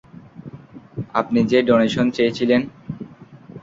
আপনি 1.13 1.39
যে 1.43 1.59
ডোনেশন 1.67 2.05
চেয়েছিলেন। 2.11 2.61